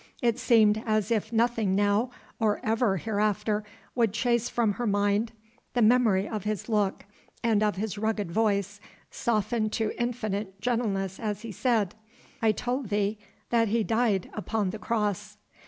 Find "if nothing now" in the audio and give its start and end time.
1.11-2.09